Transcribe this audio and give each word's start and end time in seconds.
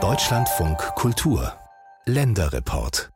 Deutschlandfunk 0.00 0.78
Kultur 0.94 1.52
Länderreport 2.06 3.10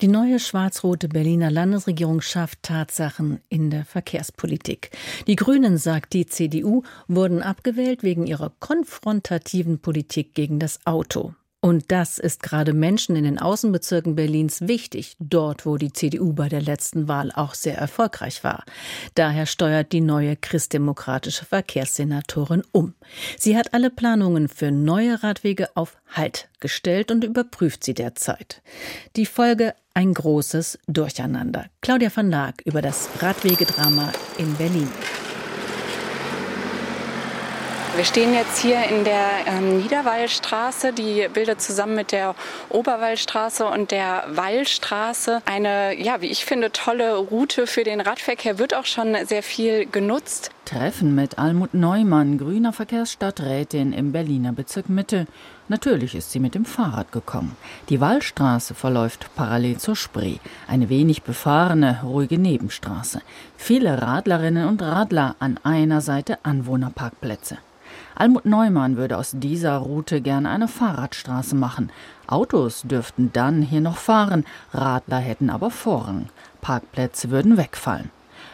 die 0.00 0.08
neue 0.08 0.38
schwarz-rote 0.40 1.08
Berliner 1.08 1.50
Landesregierung 1.50 2.20
schafft 2.20 2.62
Tatsachen 2.62 3.40
in 3.48 3.70
der 3.70 3.84
Verkehrspolitik. 3.84 4.90
Die 5.26 5.36
Grünen, 5.36 5.78
sagt 5.78 6.12
die 6.12 6.26
CDU, 6.26 6.82
wurden 7.08 7.42
abgewählt 7.42 8.02
wegen 8.02 8.26
ihrer 8.26 8.52
konfrontativen 8.58 9.80
Politik 9.80 10.34
gegen 10.34 10.58
das 10.58 10.84
Auto. 10.86 11.34
Und 11.62 11.92
das 11.92 12.18
ist 12.18 12.42
gerade 12.42 12.72
Menschen 12.72 13.16
in 13.16 13.24
den 13.24 13.38
Außenbezirken 13.38 14.14
Berlins 14.14 14.62
wichtig, 14.62 15.16
dort 15.18 15.66
wo 15.66 15.76
die 15.76 15.92
CDU 15.92 16.32
bei 16.32 16.48
der 16.48 16.62
letzten 16.62 17.06
Wahl 17.06 17.30
auch 17.32 17.52
sehr 17.52 17.76
erfolgreich 17.76 18.42
war. 18.44 18.64
Daher 19.14 19.44
steuert 19.44 19.92
die 19.92 20.00
neue 20.00 20.36
christdemokratische 20.36 21.44
Verkehrssenatorin 21.44 22.62
um. 22.72 22.94
Sie 23.38 23.58
hat 23.58 23.74
alle 23.74 23.90
Planungen 23.90 24.48
für 24.48 24.70
neue 24.70 25.22
Radwege 25.22 25.68
auf 25.74 25.98
Halt 26.12 26.48
gestellt 26.60 27.10
und 27.10 27.24
überprüft 27.24 27.84
sie 27.84 27.94
derzeit. 27.94 28.62
Die 29.16 29.26
Folge 29.26 29.74
ein 29.92 30.14
großes 30.14 30.78
Durcheinander. 30.86 31.66
Claudia 31.82 32.10
van 32.14 32.30
Laak 32.30 32.62
über 32.64 32.80
das 32.80 33.08
Radwegedrama 33.20 34.12
in 34.38 34.54
Berlin. 34.54 34.88
Wir 38.00 38.06
stehen 38.06 38.32
jetzt 38.32 38.62
hier 38.62 38.82
in 38.84 39.04
der 39.04 39.28
ähm, 39.44 39.76
Niederwallstraße, 39.82 40.94
die 40.94 41.28
bildet 41.34 41.60
zusammen 41.60 41.96
mit 41.96 42.12
der 42.12 42.34
Oberwallstraße 42.70 43.66
und 43.66 43.90
der 43.90 44.24
Wallstraße 44.26 45.42
eine, 45.44 46.00
ja, 46.00 46.22
wie 46.22 46.28
ich 46.28 46.46
finde, 46.46 46.72
tolle 46.72 47.18
Route 47.18 47.66
für 47.66 47.84
den 47.84 48.00
Radverkehr, 48.00 48.58
wird 48.58 48.72
auch 48.72 48.86
schon 48.86 49.14
sehr 49.26 49.42
viel 49.42 49.84
genutzt. 49.84 50.50
Treffen 50.64 51.14
mit 51.14 51.38
Almut 51.38 51.74
Neumann, 51.74 52.38
grüner 52.38 52.72
Verkehrsstadträtin 52.72 53.92
im 53.92 54.12
Berliner 54.12 54.52
Bezirk 54.52 54.88
Mitte. 54.88 55.26
Natürlich 55.68 56.14
ist 56.14 56.32
sie 56.32 56.40
mit 56.40 56.54
dem 56.54 56.64
Fahrrad 56.64 57.12
gekommen. 57.12 57.54
Die 57.90 58.00
Wallstraße 58.00 58.72
verläuft 58.72 59.26
parallel 59.36 59.76
zur 59.76 59.94
Spree, 59.94 60.36
eine 60.66 60.88
wenig 60.88 61.22
befahrene, 61.22 62.00
ruhige 62.02 62.38
Nebenstraße. 62.38 63.20
Viele 63.58 64.00
Radlerinnen 64.00 64.66
und 64.68 64.80
Radler 64.80 65.36
an 65.38 65.60
einer 65.64 66.00
Seite 66.00 66.38
Anwohnerparkplätze. 66.44 67.58
Almut 68.14 68.44
Neumann 68.44 68.96
würde 68.96 69.16
aus 69.16 69.32
dieser 69.34 69.76
Route 69.78 70.20
gern 70.20 70.46
eine 70.46 70.68
Fahrradstraße 70.68 71.54
machen. 71.54 71.90
Autos 72.26 72.82
dürften 72.82 73.30
dann 73.32 73.62
hier 73.62 73.80
noch 73.80 73.96
fahren, 73.96 74.44
Radler 74.72 75.18
hätten 75.18 75.50
aber 75.50 75.70
Vorrang. 75.70 76.28
Parkplätze 76.60 77.30
würden 77.30 77.56
wegfallen. 77.56 78.10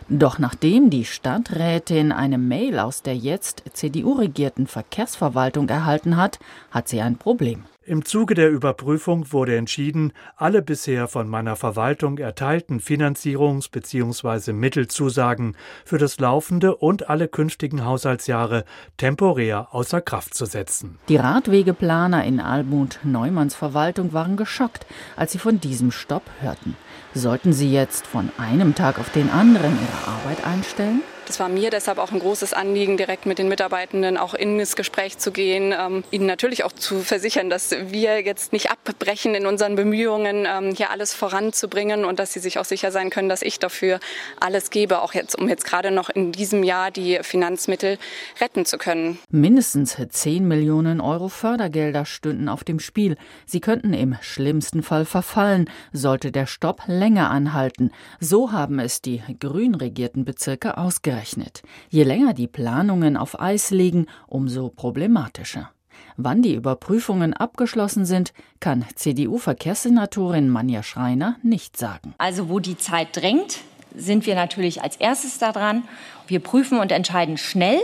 Doch 0.08 0.38
nachdem 0.38 0.90
die 0.90 1.04
Stadträtin 1.04 2.12
eine 2.12 2.38
Mail 2.38 2.78
aus 2.78 3.02
der 3.02 3.16
jetzt 3.16 3.64
CDU-regierten 3.72 4.66
Verkehrsverwaltung 4.66 5.68
erhalten 5.68 6.16
hat, 6.16 6.38
hat 6.70 6.88
sie 6.88 7.00
ein 7.00 7.16
Problem. 7.16 7.64
Im 7.88 8.04
Zuge 8.04 8.34
der 8.34 8.50
Überprüfung 8.50 9.32
wurde 9.32 9.56
entschieden, 9.56 10.12
alle 10.36 10.60
bisher 10.60 11.06
von 11.06 11.28
meiner 11.28 11.54
Verwaltung 11.54 12.18
erteilten 12.18 12.80
Finanzierungs- 12.80 13.70
bzw. 13.70 14.52
Mittelzusagen 14.52 15.56
für 15.84 15.96
das 15.96 16.18
laufende 16.18 16.74
und 16.74 17.08
alle 17.08 17.28
künftigen 17.28 17.84
Haushaltsjahre 17.84 18.64
temporär 18.96 19.68
außer 19.70 20.00
Kraft 20.00 20.34
zu 20.34 20.46
setzen. 20.46 20.98
Die 21.08 21.16
Radwegeplaner 21.16 22.24
in 22.24 22.40
Almut 22.40 22.98
Neumanns 23.04 23.54
Verwaltung 23.54 24.12
waren 24.12 24.36
geschockt, 24.36 24.84
als 25.14 25.30
sie 25.30 25.38
von 25.38 25.60
diesem 25.60 25.92
Stopp 25.92 26.24
hörten. 26.40 26.76
Sollten 27.14 27.52
sie 27.52 27.72
jetzt 27.72 28.08
von 28.08 28.30
einem 28.36 28.74
Tag 28.74 28.98
auf 28.98 29.10
den 29.10 29.30
anderen 29.30 29.70
ihre 29.70 30.12
Arbeit 30.12 30.44
einstellen? 30.44 31.02
Das 31.26 31.40
war 31.40 31.48
mir 31.48 31.70
deshalb 31.70 31.98
auch 31.98 32.12
ein 32.12 32.20
großes 32.20 32.52
Anliegen, 32.52 32.96
direkt 32.96 33.26
mit 33.26 33.38
den 33.38 33.48
Mitarbeitenden 33.48 34.16
auch 34.16 34.32
in 34.32 34.58
das 34.58 34.76
Gespräch 34.76 35.18
zu 35.18 35.32
gehen, 35.32 35.74
ähm, 35.76 36.04
ihnen 36.12 36.26
natürlich 36.26 36.62
auch 36.62 36.70
zu 36.70 37.00
versichern, 37.00 37.50
dass 37.50 37.72
wir 37.72 38.22
jetzt 38.22 38.52
nicht 38.52 38.70
abbrechen 38.70 39.34
in 39.34 39.44
unseren 39.44 39.74
Bemühungen, 39.74 40.46
ähm, 40.46 40.72
hier 40.76 40.90
alles 40.90 41.14
voranzubringen 41.14 42.04
und 42.04 42.20
dass 42.20 42.32
sie 42.32 42.38
sich 42.38 42.60
auch 42.60 42.64
sicher 42.64 42.92
sein 42.92 43.10
können, 43.10 43.28
dass 43.28 43.42
ich 43.42 43.58
dafür 43.58 43.98
alles 44.38 44.70
gebe, 44.70 45.00
auch 45.00 45.14
jetzt, 45.14 45.36
um 45.36 45.48
jetzt 45.48 45.64
gerade 45.64 45.90
noch 45.90 46.10
in 46.10 46.30
diesem 46.30 46.62
Jahr 46.62 46.92
die 46.92 47.18
Finanzmittel 47.22 47.98
retten 48.40 48.64
zu 48.64 48.78
können. 48.78 49.18
Mindestens 49.28 49.96
10 50.08 50.46
Millionen 50.46 51.00
Euro 51.00 51.28
Fördergelder 51.28 52.04
stünden 52.04 52.48
auf 52.48 52.62
dem 52.62 52.78
Spiel. 52.78 53.16
Sie 53.46 53.60
könnten 53.60 53.94
im 53.94 54.16
schlimmsten 54.20 54.84
Fall 54.84 55.04
verfallen, 55.04 55.68
sollte 55.92 56.30
der 56.30 56.46
Stopp 56.46 56.82
länger 56.86 57.30
anhalten. 57.30 57.90
So 58.20 58.52
haben 58.52 58.78
es 58.78 59.02
die 59.02 59.22
grün 59.40 59.74
regierten 59.74 60.24
Bezirke 60.24 60.78
ausgerechnet 60.78 61.15
gerechnet. 61.16 61.62
Je 61.88 62.02
länger 62.04 62.34
die 62.34 62.46
Planungen 62.46 63.16
auf 63.16 63.40
Eis 63.40 63.70
liegen, 63.70 64.06
umso 64.26 64.68
problematischer. 64.68 65.70
Wann 66.18 66.42
die 66.42 66.54
Überprüfungen 66.54 67.32
abgeschlossen 67.32 68.04
sind, 68.04 68.32
kann 68.60 68.84
CDU-Verkehrssenatorin 68.94 70.48
Manja 70.48 70.82
Schreiner 70.82 71.36
nicht 71.42 71.76
sagen. 71.76 72.14
Also 72.18 72.48
wo 72.48 72.58
die 72.58 72.76
Zeit 72.76 73.08
drängt, 73.16 73.58
sind 73.94 74.26
wir 74.26 74.34
natürlich 74.34 74.82
als 74.82 74.96
erstes 74.96 75.38
daran. 75.38 75.84
Wir 76.26 76.40
prüfen 76.40 76.78
und 76.78 76.92
entscheiden 76.92 77.38
schnell, 77.38 77.80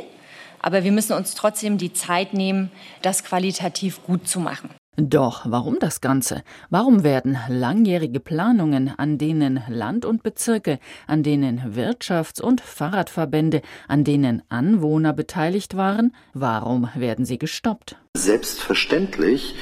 aber 0.61 0.85
wir 0.85 0.93
müssen 0.93 1.15
uns 1.15 1.35
trotzdem 1.35 1.79
die 1.79 1.93
Zeit 1.93 2.35
nehmen, 2.35 2.71
das 3.01 3.25
qualitativ 3.25 4.03
gut 4.05 4.29
zu 4.29 4.41
machen. 4.41 4.71
Doch 4.99 5.47
warum 5.49 5.79
das 5.81 6.03
Ganze? 6.03 6.43
Warum 6.69 7.03
werden 7.03 7.39
langjährige 7.49 8.21
Planungen, 8.21 8.93
an 8.95 9.17
denen 9.17 9.63
Land 9.67 10.05
und 10.05 10.23
Bezirke, 10.23 10.79
an 11.07 11.23
denen 11.23 11.75
Wirtschafts- 11.75 12.43
und 12.43 12.61
Fahrradverbände, 12.61 13.63
an 13.89 14.05
denen 14.05 14.43
Anwohner 14.51 15.15
beteiligt 15.15 15.79
waren, 15.79 16.15
warum 16.35 16.91
werden 16.95 17.25
sie 17.25 17.39
gestoppt? 17.39 17.97
Selbstverständlich 18.19 19.55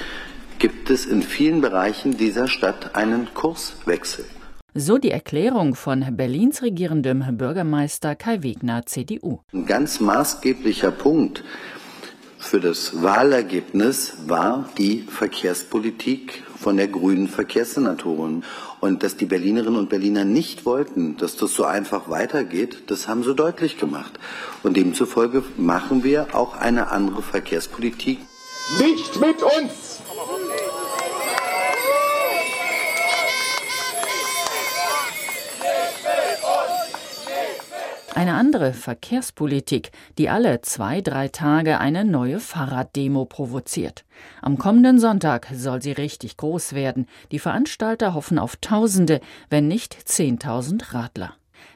gibt 0.58 0.90
es 0.90 1.06
in 1.06 1.22
vielen 1.22 1.60
Bereichen 1.60 2.16
dieser 2.16 2.48
Stadt 2.48 2.96
einen 2.96 3.32
Kurswechsel. 3.32 4.24
So 4.74 4.98
die 4.98 5.12
Erklärung 5.12 5.76
von 5.76 6.16
Berlins 6.16 6.60
regierendem 6.60 7.36
Bürgermeister 7.36 8.16
Kai 8.16 8.42
Wegner, 8.42 8.84
CDU. 8.84 9.38
Ein 9.52 9.66
ganz 9.66 10.00
maßgeblicher 10.00 10.90
Punkt 10.90 11.44
für 12.40 12.58
das 12.58 13.02
Wahlergebnis 13.02 14.14
war 14.26 14.68
die 14.78 15.02
Verkehrspolitik 15.02 16.42
von 16.58 16.76
der 16.76 16.88
grünen 16.88 17.28
Verkehrssenatorin. 17.28 18.44
Und 18.80 19.02
dass 19.02 19.16
die 19.16 19.26
Berlinerinnen 19.26 19.78
und 19.78 19.90
Berliner 19.90 20.24
nicht 20.24 20.64
wollten, 20.64 21.16
dass 21.18 21.36
das 21.36 21.52
so 21.54 21.64
einfach 21.64 22.08
weitergeht, 22.08 22.84
das 22.86 23.08
haben 23.08 23.22
sie 23.22 23.34
deutlich 23.34 23.78
gemacht. 23.78 24.18
Und 24.62 24.76
demzufolge 24.76 25.44
machen 25.58 26.02
wir 26.02 26.34
auch 26.34 26.56
eine 26.56 26.90
andere 26.90 27.22
Verkehrspolitik. 27.22 28.18
Nicht 28.78 29.20
mit 29.20 29.42
uns! 29.42 30.00
Eine 38.20 38.34
andere 38.34 38.74
Verkehrspolitik, 38.74 39.92
die 40.18 40.28
alle 40.28 40.60
zwei, 40.60 41.00
drei 41.00 41.28
Tage 41.28 41.78
eine 41.78 42.04
neue 42.04 42.38
Fahrraddemo 42.38 43.24
provoziert. 43.24 44.04
Am 44.42 44.58
kommenden 44.58 44.98
Sonntag 44.98 45.48
soll 45.54 45.80
sie 45.80 45.92
richtig 45.92 46.36
groß 46.36 46.74
werden. 46.74 47.06
Die 47.32 47.38
Veranstalter 47.38 48.12
hoffen 48.12 48.38
auf 48.38 48.56
Tausende, 48.56 49.22
wenn 49.48 49.68
nicht 49.68 49.96
Zehntausend 50.06 50.92
Radler. 50.92 51.32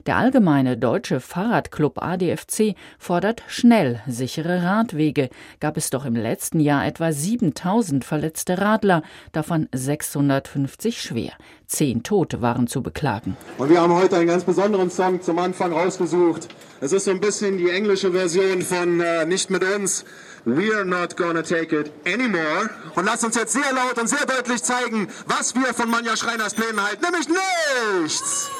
Der 0.07 0.17
Allgemeine 0.17 0.77
Deutsche 0.77 1.21
Fahrradclub 1.21 2.03
ADFC 2.03 2.75
fordert 2.99 3.43
schnell 3.47 4.01
sichere 4.07 4.63
Radwege. 4.63 5.31
Gab 5.61 5.77
es 5.77 5.91
doch 5.91 6.05
im 6.05 6.15
letzten 6.15 6.61
Jahr 6.61 6.87
etwa 6.87 7.13
7000 7.13 8.05
verletzte 8.05 8.59
Radler, 8.59 9.03
davon 9.33 9.69
650 9.73 11.01
schwer. 11.01 11.33
Zehn 11.67 12.03
Tote 12.03 12.43
waren 12.43 12.67
zu 12.67 12.83
beklagen. 12.83 13.37
Und 13.57 13.71
wir 13.71 13.81
haben 13.81 13.95
heute 13.95 14.17
einen 14.17 14.27
ganz 14.27 14.45
besonderen 14.45 14.91
Song 14.91 15.23
zum 15.23 15.39
Anfang 15.39 15.73
rausgesucht. 15.73 16.49
Es 16.81 16.93
ist 16.93 17.05
so 17.05 17.11
ein 17.11 17.21
bisschen 17.21 17.57
die 17.57 17.71
englische 17.71 18.13
Version 18.13 18.63
von 18.63 19.01
äh, 19.01 19.25
Nicht 19.25 19.51
mit 19.51 19.65
uns. 19.65 20.05
We're 20.45 20.85
not 20.85 21.17
gonna 21.17 21.43
take 21.43 21.75
it 21.75 21.91
anymore. 22.07 22.69
Und 22.95 23.07
lasst 23.07 23.25
uns 23.25 23.37
jetzt 23.37 23.55
sehr 23.55 23.73
laut 23.73 23.99
und 23.99 24.09
sehr 24.09 24.27
deutlich 24.27 24.63
zeigen, 24.63 25.09
was 25.27 25.55
wir 25.55 25.73
von 25.73 25.91
Manja 25.91 26.17
Schreiners 26.17 26.53
Plänen 26.55 26.83
halten, 26.83 27.03
nämlich 27.03 27.29
nichts! 27.29 28.51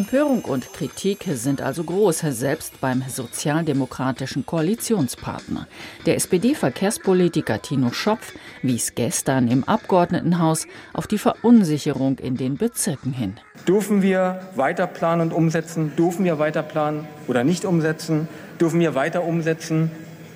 Empörung 0.00 0.46
und 0.46 0.72
Kritik 0.72 1.26
sind 1.34 1.60
also 1.60 1.84
groß, 1.84 2.20
selbst 2.30 2.80
beim 2.80 3.04
sozialdemokratischen 3.06 4.46
Koalitionspartner. 4.46 5.66
Der 6.06 6.14
SPD-Verkehrspolitiker 6.14 7.60
Tino 7.60 7.92
Schopf 7.92 8.32
wies 8.62 8.94
gestern 8.94 9.48
im 9.48 9.62
Abgeordnetenhaus 9.64 10.66
auf 10.94 11.06
die 11.06 11.18
Verunsicherung 11.18 12.18
in 12.18 12.38
den 12.38 12.56
Bezirken 12.56 13.12
hin. 13.12 13.34
Dürfen 13.68 14.00
wir 14.00 14.40
weiter 14.54 14.86
planen 14.86 15.20
und 15.20 15.32
umsetzen? 15.34 15.92
Dürfen 15.96 16.24
wir 16.24 16.38
weiter 16.38 16.62
planen 16.62 17.06
oder 17.28 17.44
nicht 17.44 17.66
umsetzen? 17.66 18.26
Dürfen 18.58 18.80
wir 18.80 18.94
weiter 18.94 19.22
umsetzen, 19.24 19.90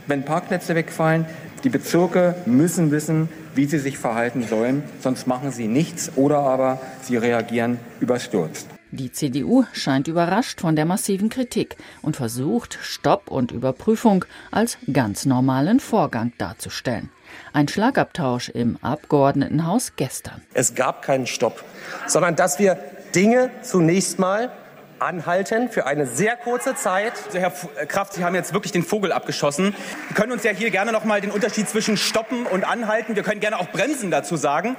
wenn 0.07 0.27
Parkplätze 0.27 0.75
wegfallen? 0.75 1.25
Die 1.65 1.71
Bezirke 1.71 2.35
müssen 2.45 2.91
wissen, 2.91 3.31
wie 3.55 3.65
sie 3.65 3.79
sich 3.79 3.97
verhalten 3.97 4.47
sollen, 4.47 4.83
sonst 5.01 5.27
machen 5.27 5.53
sie 5.53 5.69
nichts 5.69 6.13
oder 6.17 6.41
aber 6.41 6.83
sie 7.01 7.17
reagieren 7.17 7.79
überstürzt. 8.01 8.69
Die 8.95 9.11
CDU 9.11 9.65
scheint 9.73 10.07
überrascht 10.07 10.61
von 10.61 10.77
der 10.77 10.85
massiven 10.85 11.29
Kritik 11.29 11.77
und 12.01 12.15
versucht, 12.15 12.79
Stopp 12.81 13.29
und 13.29 13.51
Überprüfung 13.51 14.25
als 14.53 14.79
ganz 14.93 15.27
normalen 15.27 15.81
Vorgang 15.81 16.33
darzustellen. 16.39 17.11
Ein 17.53 17.67
Schlagabtausch 17.67 18.51
im 18.51 18.79
Abgeordnetenhaus 18.83 19.95
gestern. 19.97 20.43
Es 20.53 20.77
gab 20.77 21.03
keinen 21.03 21.27
Stopp, 21.27 21.65
sondern 22.07 22.37
dass 22.37 22.61
wir 22.61 22.79
Dinge 23.17 23.51
zunächst 23.63 24.21
mal 24.21 24.53
anhalten 25.01 25.71
für 25.71 25.87
eine 25.87 26.07
sehr 26.07 26.37
kurze 26.37 26.77
Zeit. 26.77 27.15
Also 27.27 27.39
Herr 27.41 27.53
äh, 27.77 27.87
Kraft, 27.87 28.13
Sie 28.13 28.25
haben 28.25 28.37
jetzt 28.37 28.55
wirklich 28.55 28.71
den 28.71 28.85
Vogel 28.85 29.11
abgeschossen. 29.11 29.75
Wir 30.09 30.15
können 30.15 30.31
uns 30.31 30.45
ja 30.45 30.53
hier 30.53 30.71
gerne 30.71 30.93
noch 30.93 31.05
mal 31.05 31.21
den 31.21 31.33
Unterschied 31.33 31.69
zwischen 31.69 31.97
stoppen 31.97 32.47
und 32.47 32.63
anhalten. 32.63 33.17
Wir 33.17 33.25
können 33.25 33.41
gerne 33.41 33.59
auch 33.59 33.71
bremsen 33.71 34.13
dazu 34.13 34.37
sagen. 34.37 34.77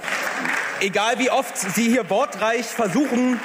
Egal 0.79 1.19
wie 1.19 1.29
oft 1.29 1.57
Sie 1.57 1.89
hier 1.89 2.09
wortreich 2.09 2.65
versuchen, 2.65 3.39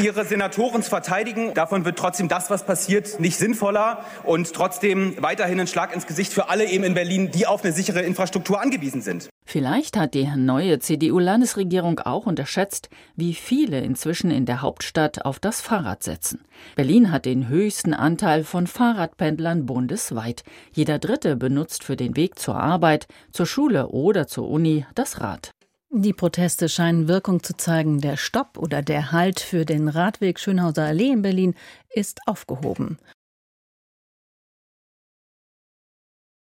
ihre 0.00 0.24
Senatoren 0.24 0.82
zu 0.82 0.90
verteidigen. 0.90 1.54
Davon 1.54 1.84
wird 1.84 1.98
trotzdem 1.98 2.28
das, 2.28 2.50
was 2.50 2.64
passiert, 2.64 3.20
nicht 3.20 3.36
sinnvoller 3.36 4.04
und 4.24 4.52
trotzdem 4.52 5.14
weiterhin 5.20 5.60
ein 5.60 5.66
Schlag 5.66 5.94
ins 5.94 6.06
Gesicht 6.06 6.32
für 6.32 6.48
alle 6.48 6.66
eben 6.66 6.84
in 6.84 6.94
Berlin, 6.94 7.30
die 7.30 7.46
auf 7.46 7.64
eine 7.64 7.72
sichere 7.72 8.02
Infrastruktur 8.02 8.60
angewiesen 8.60 9.02
sind. 9.02 9.28
Vielleicht 9.46 9.96
hat 9.96 10.14
die 10.14 10.28
neue 10.36 10.78
CDU-Landesregierung 10.78 12.00
auch 12.00 12.26
unterschätzt, 12.26 12.90
wie 13.16 13.32
viele 13.32 13.80
inzwischen 13.80 14.30
in 14.30 14.44
der 14.44 14.60
Hauptstadt 14.60 15.24
auf 15.24 15.38
das 15.38 15.60
Fahrrad 15.60 16.02
setzen. 16.02 16.42
Berlin 16.76 17.10
hat 17.10 17.24
den 17.24 17.48
höchsten 17.48 17.94
Anteil 17.94 18.44
von 18.44 18.66
Fahrradpendlern 18.66 19.64
bundesweit. 19.64 20.42
Jeder 20.72 20.98
Dritte 20.98 21.36
benutzt 21.36 21.82
für 21.82 21.96
den 21.96 22.14
Weg 22.14 22.38
zur 22.38 22.56
Arbeit, 22.56 23.06
zur 23.32 23.46
Schule 23.46 23.88
oder 23.88 24.26
zur 24.26 24.48
Uni 24.50 24.84
das 24.94 25.20
Rad. 25.20 25.52
Die 25.90 26.12
Proteste 26.12 26.68
scheinen 26.68 27.08
Wirkung 27.08 27.42
zu 27.42 27.56
zeigen. 27.56 28.02
Der 28.02 28.18
Stopp 28.18 28.58
oder 28.58 28.82
der 28.82 29.10
Halt 29.10 29.40
für 29.40 29.64
den 29.64 29.88
Radweg 29.88 30.38
Schönhauser 30.38 30.84
Allee 30.84 31.10
in 31.10 31.22
Berlin 31.22 31.54
ist 31.88 32.20
aufgehoben. 32.26 32.98